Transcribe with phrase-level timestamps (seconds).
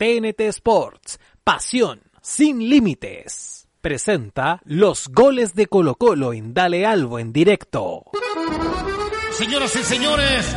[0.00, 3.68] TNT Sports, pasión sin límites.
[3.82, 8.04] Presenta los goles de Colo Colo en Dale Albo en directo.
[9.32, 10.56] Señoras y señores,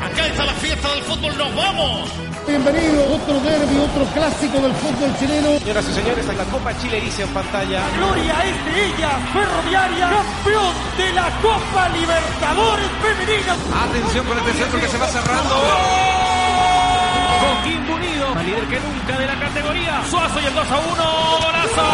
[0.00, 2.10] acá está la fiesta del fútbol, nos vamos.
[2.48, 5.58] Bienvenido, otro derby, otro clásico del fútbol chileno.
[5.58, 7.82] Señoras y señores, en la Copa Chile dice en pantalla.
[7.98, 13.54] Gloria es de ella, Ferroviaria, campeón de la Copa Libertadores Femenina.
[13.84, 16.21] Atención con este centro que se va cerrando.
[17.42, 20.04] Coquimbo Unido, más líder que nunca de la categoría.
[20.08, 20.86] Suazo y el 2 a 1,
[21.44, 21.86] golazo.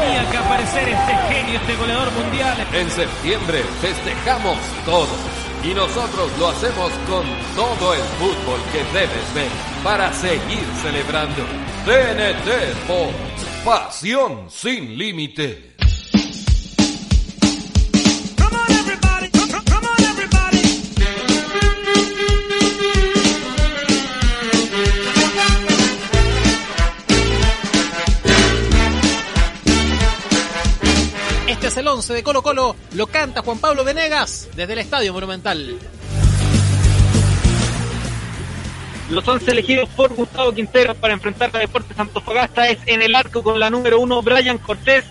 [0.00, 2.66] Tenía que aparecer este genio, este goleador mundial.
[2.72, 5.08] En septiembre festejamos todos
[5.64, 9.50] y nosotros lo hacemos con todo el fútbol que debes ver
[9.84, 11.42] para seguir celebrando.
[11.84, 12.48] TNT
[12.80, 15.71] Sports, pasión sin límite.
[31.92, 35.78] 11 de Colo Colo, lo canta Juan Pablo Venegas desde el Estadio Monumental.
[39.10, 43.42] Los 11 elegidos por Gustavo Quintero para enfrentar a Deportes Antofagasta es en el arco
[43.42, 45.04] con la número 1 Brian Cortés,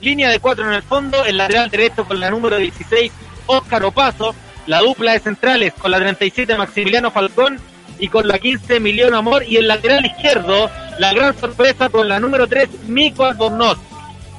[0.00, 3.10] línea de 4 en el fondo, el lateral derecho con la número 16
[3.46, 4.32] Óscar Opaso,
[4.66, 7.58] la dupla de centrales con la 37 Maximiliano Falcón
[7.98, 12.20] y con la 15 Emiliano Amor y el lateral izquierdo la gran sorpresa con la
[12.20, 13.78] número 3 Mico Albornoz.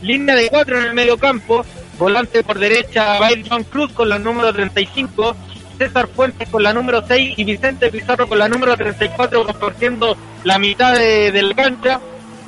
[0.01, 1.65] Línea de 4 en el medio campo,
[1.99, 5.35] volante por derecha Byron Cruz con la número 35
[5.77, 10.57] César Fuentes con la número 6 y Vicente Pizarro con la número 34 compartiendo la
[10.57, 11.99] mitad de, de la cancha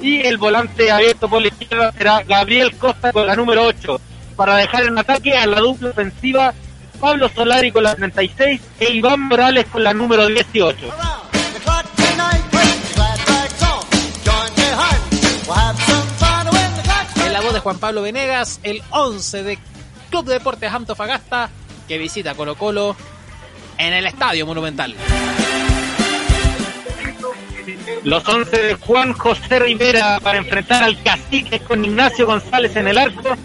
[0.02, 4.02] y el volante abierto por la izquierda será Gabriel Costa con la número 8
[4.36, 6.54] para dejar en ataque a la dupla ofensiva
[7.00, 10.78] Pablo Solari con la 36 e Iván Morales con la número 18.
[17.62, 19.60] Juan Pablo Venegas, el 11 de
[20.10, 21.50] Club de Deportes Antofagasta
[21.88, 22.96] que visita Colo Colo
[23.78, 24.96] en el Estadio Monumental.
[28.04, 32.98] Los 11 de Juan José Rivera para enfrentar al Cacique con Ignacio González en el
[32.98, 33.36] arco,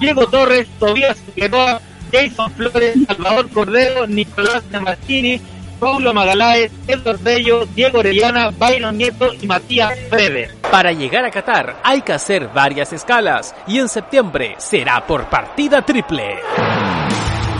[0.00, 5.40] Diego Torres, Tobías Figueroa, Jason Flores, Salvador Cordero, Nicolás de Martini,
[5.78, 10.50] Paulo Magaláes, Edward Bello, Diego Orellana, Byron Nieto y Matías Frede.
[10.70, 15.82] Para llegar a Qatar hay que hacer varias escalas y en septiembre será por partida
[15.82, 16.38] triple.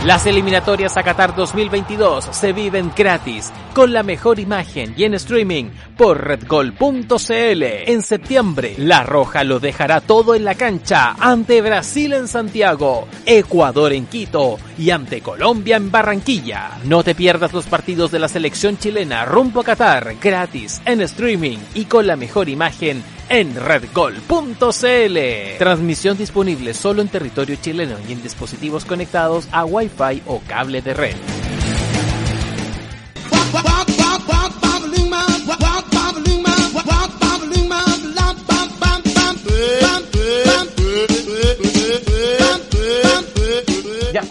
[0.05, 5.71] Las eliminatorias a Qatar 2022 se viven gratis, con la mejor imagen y en streaming
[5.97, 7.63] por redgol.cl.
[7.63, 13.91] En septiembre, La Roja lo dejará todo en la cancha ante Brasil en Santiago, Ecuador
[13.91, 16.79] en Quito y ante Colombia en Barranquilla.
[16.85, 21.57] No te pierdas los partidos de la selección chilena rumbo a Qatar gratis en streaming
[21.75, 25.17] y con la mejor imagen en redgol.cl.
[25.57, 30.93] Transmisión disponible solo en territorio chileno y en dispositivos conectados a Wi-Fi o cable de
[30.93, 31.38] red.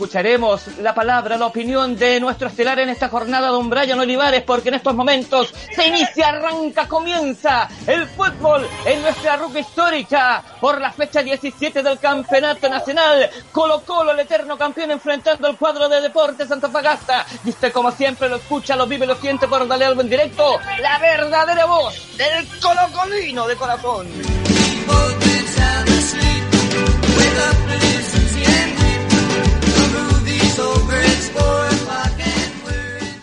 [0.08, 4.70] Escucharemos la palabra, la opinión de nuestro estelar en esta jornada, don Brian Olivares, porque
[4.70, 10.90] en estos momentos se inicia, arranca, comienza el fútbol en nuestra ruta histórica por la
[10.92, 13.28] fecha 17 del Campeonato Nacional.
[13.52, 17.26] Colo Colo, el eterno campeón, enfrentando el cuadro de Deportes Antofagasta.
[17.44, 20.58] Y usted, como siempre, lo escucha, lo vive, lo siente por Dale Algo en directo.
[20.80, 24.06] La verdadera voz del colocolino de corazón.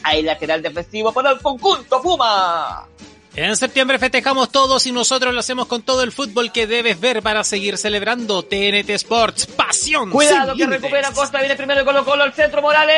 [0.08, 2.86] Hay lateral defensivo para el conjunto Puma.
[3.36, 7.24] En septiembre festejamos todos y nosotros lo hacemos con todo el fútbol que debes ver
[7.24, 9.48] para seguir celebrando TNT Sports.
[9.48, 10.12] Pasión.
[10.12, 10.84] Cuidado que límites.
[10.84, 12.96] recupera Costa, viene primero el Colo Colo al centro, Morales.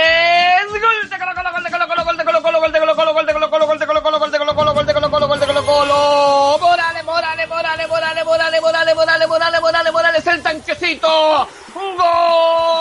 [0.70, 2.96] Gol de Colo Colo, gol de Colo Colo, gol de Colo Colo, gol de Colo
[2.96, 5.40] Colo, gol de Colo Colo, gol de Colo Colo, gol de Colo Colo, gol de
[5.40, 6.58] Colo Colo, gol de Colo Colo.
[6.60, 11.48] Morales, Morales, Morales, Morales, Morales, Morales, Morales, Morales, Morales, Morales, el tanquecito.
[11.74, 12.77] Gol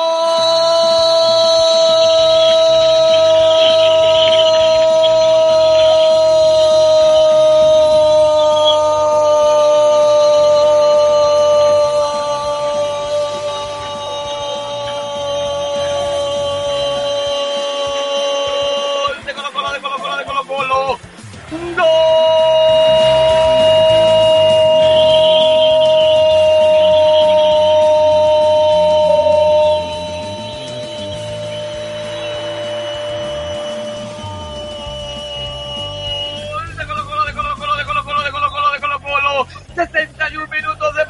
[20.65, 22.46] ¡No!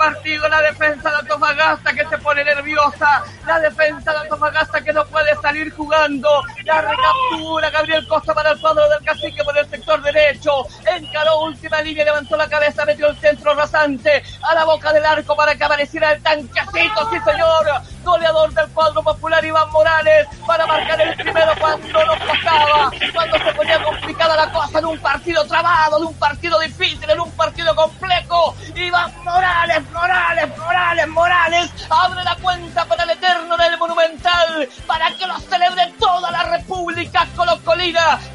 [0.07, 3.25] La defensa de Antofagasta que se pone nerviosa.
[3.45, 6.29] La defensa de Antofagasta que no puede salir jugando.
[6.65, 10.53] La recaptura Gabriel Costa para el cuadro del cacique por el sector derecho.
[10.87, 15.35] Encaró última línea, levantó la cabeza, metió el centro rasante a la boca del arco
[15.35, 17.11] para que apareciera el tanquecito.
[17.11, 17.67] Sí, señor.
[18.07, 22.91] Goleador del cuadro popular Iván Morales para marcar el primero cuando nos pasaba.
[23.13, 27.21] Cuando se ponía complicada la cosa en un partido trabado, de un partido difícil, en
[27.21, 28.55] un partido complejo.
[28.77, 31.71] Iván Morales, Morales, Morales, Morales.
[31.91, 34.69] Abre la cuenta para el eterno del Monumental.
[34.87, 37.27] Para que lo celebre toda la República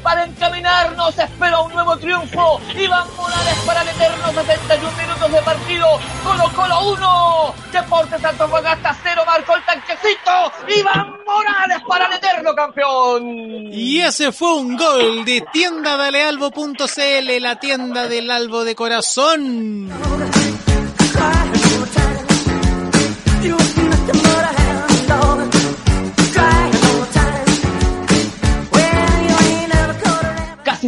[0.02, 2.58] Para encaminarnos, espero un nuevo triunfo.
[2.74, 5.86] Iván Morales para el eterno 71 minutos de partido.
[6.24, 7.54] Colo Colo 1.
[7.70, 9.22] Deportes Antofagasta 0.
[9.26, 10.52] Marcó el tanquecito.
[10.74, 13.68] Iván Morales para el eterno campeón.
[13.70, 19.90] Y ese fue un gol de tiendadalealbo.cl, la tienda del albo de corazón.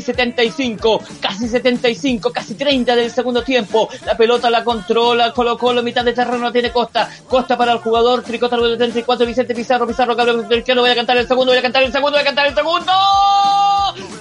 [0.05, 3.89] 75, casi 75, casi 30 del segundo tiempo.
[4.07, 7.09] La pelota la controla Colo Colo, mitad de terreno tiene Costa.
[7.29, 11.17] Costa para el jugador, Tricota número 34, Vicente Pizarro, Pizarro, Gabriel Izquierdo, voy a cantar
[11.17, 12.93] el segundo, voy a cantar el segundo, voy a cantar el segundo.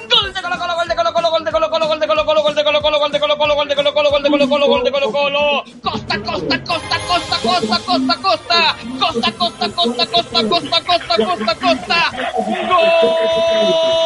[0.09, 2.25] Gol de Colo Colo, gol de Colo Colo, gol de Colo Colo, gol de Colo
[2.25, 4.30] Colo, gol de Colo Colo, gol de Colo Colo, gol de Colo Colo, gol de
[4.30, 5.63] Colo Colo, gol de Colo Colo.
[5.81, 8.75] Costa, Costa, Costa, Costa, Costa, Costa, Costa.
[9.00, 12.12] Costa, Costa, Costa, Costa, Costa, Costa, Costa, Costa.
[12.69, 14.02] Gol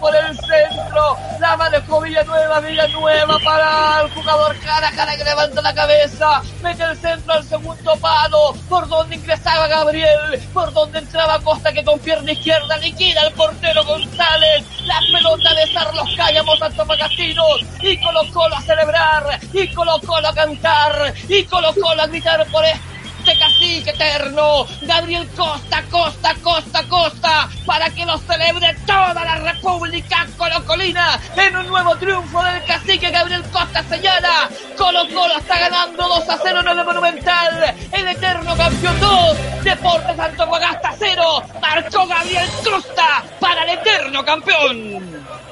[0.00, 1.16] por el centro.
[1.38, 6.42] La manejó Villanueva, Villanueva para el jugador cara, cara que levanta la cabeza.
[6.62, 11.84] Mete el centro al segundo palo, por donde ingresaba Gabriel, por donde entraba Costa que
[11.84, 14.64] con pierna izquierda liquida al portero González.
[14.84, 20.34] La pelota de Sarlos Cállamos Antofagastinos y Colo Colo a celebrar, y Colo Colo a
[20.34, 22.89] cantar, y Colo Colo a gritar por esto
[23.20, 30.26] este cacique eterno, Gabriel Costa, Costa, Costa, Costa, para que lo celebre toda la República
[30.38, 36.28] Colocolina en un nuevo triunfo del cacique Gabriel Costa señala, Colo Colo está ganando 2
[36.28, 43.22] a 0 en el Monumental, el eterno campeón 2, Deportes Antofagasta 0, marcó Gabriel Costa
[43.38, 45.49] para el eterno campeón.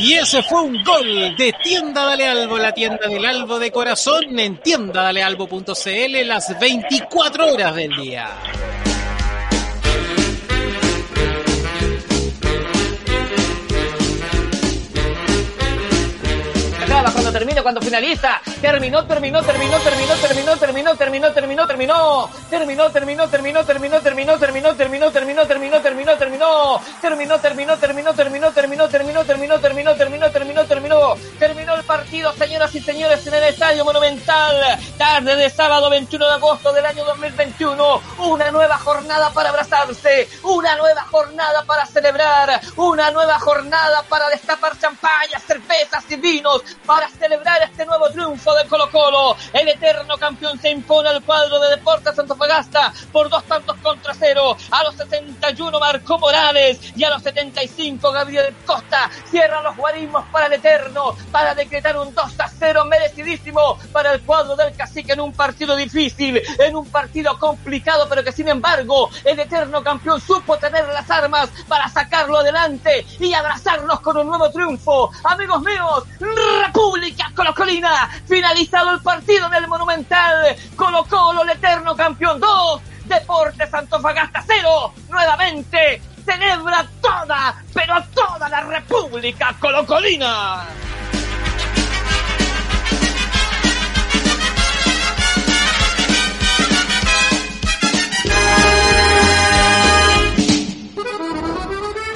[0.00, 4.38] Y ese fue un gol de Tienda Dale Albo, la tienda del Albo de corazón
[4.38, 8.30] en tiendadalealbo.cl las 24 horas del día.
[16.90, 18.40] acaba cuando termina, cuando finaliza.
[18.60, 22.30] Terminó, terminó, terminó, terminó, terminó, terminó, terminó, terminó, terminó.
[22.50, 26.80] Terminó, terminó, terminó, terminó, terminó, terminó, terminó, terminó, terminó, terminó, terminó.
[27.00, 31.14] Terminó, terminó, terminó, terminó, terminó, terminó, terminó, terminó, terminó, terminó, terminó.
[31.38, 34.78] Terminó el partido, señoras y señores, en el Estadio Monumental.
[34.98, 38.02] Tarde de sábado 21 de agosto del año 2021.
[38.18, 40.28] Una nueva jornada para abrazarse.
[40.42, 42.60] Una nueva jornada para celebrar.
[42.76, 48.66] Una nueva jornada para destapar champañas, cervezas y vinos para celebrar este nuevo triunfo de
[48.66, 49.36] Colo Colo.
[49.52, 53.69] El eterno campeón se impone al cuadro de Deportes Antofagasta por dos tantos
[54.22, 60.44] A los 61 marcó Morales y a los 75 Gabriel Costa cierra los guarismos para
[60.44, 65.20] el eterno para decretar un 2 a 0 merecidísimo para el cuadro del cacique en
[65.20, 70.58] un partido difícil, en un partido complicado, pero que sin embargo el eterno campeón supo
[70.58, 75.10] tener las armas para sacarlo adelante y abrazarnos con un nuevo triunfo.
[75.24, 76.04] Amigos míos,
[76.66, 84.44] República Colocolina, finalizado el partido en el Monumental, Colo, el eterno campeón 2, Deportes Antofagasta
[84.46, 90.64] 0, nuevamente celebra toda, pero toda la República Colocolina.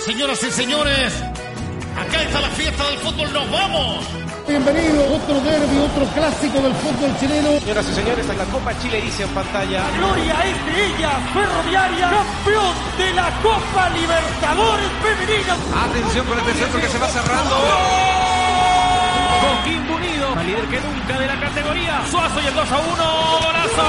[0.05, 1.13] Señoras y señores,
[1.99, 4.34] acá está la fiesta del fútbol, nos vamos.
[4.55, 5.03] Bienvenido.
[5.15, 7.59] Otro derbi, otro clásico del fútbol chileno.
[7.59, 9.83] Señoras y señores, en la Copa Chile dice en pantalla.
[9.99, 15.55] Gloria es de ella, Ferroviaria, campeón de la Copa Libertadores Femenina.
[15.75, 17.57] Atención con este centro que se va cerrando.
[19.43, 22.03] Coquimbo Unido, más líder que nunca de la categoría.
[22.11, 22.87] Suazo y el 2 a 1.
[23.43, 23.87] ¡Golazo!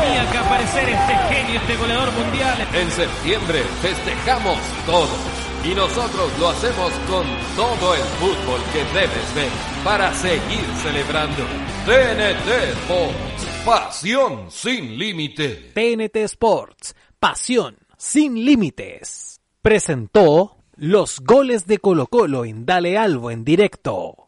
[0.00, 2.68] Tenía que aparecer este genio, este goleador mundial.
[2.72, 5.43] En septiembre festejamos todo.
[5.66, 9.48] Y nosotros lo hacemos con todo el fútbol que debes ver
[9.82, 11.42] para seguir celebrando.
[11.86, 12.48] TNT
[12.82, 15.72] Sports, pasión sin límite.
[15.72, 19.40] TNT Sports, pasión sin límites.
[19.62, 24.23] Presentó los goles de Colo Colo en Dale Albo en directo.